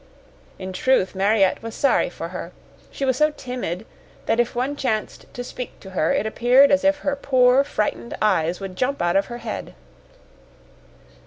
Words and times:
In 0.57 0.73
truth, 0.73 1.13
Mariette 1.13 1.61
was 1.61 1.75
sorry 1.75 2.09
for 2.09 2.29
her. 2.29 2.51
She 2.89 3.05
was 3.05 3.17
so 3.17 3.29
timid 3.29 3.85
that 4.25 4.39
if 4.39 4.55
one 4.55 4.75
chanced 4.75 5.31
to 5.35 5.43
speak 5.43 5.79
to 5.81 5.91
her 5.91 6.11
it 6.11 6.25
appeared 6.25 6.71
as 6.71 6.83
if 6.83 7.01
her 7.05 7.15
poor, 7.15 7.63
frightened 7.63 8.17
eyes 8.19 8.59
would 8.59 8.75
jump 8.75 8.99
out 8.99 9.15
of 9.15 9.27
her 9.27 9.37
head. 9.37 9.75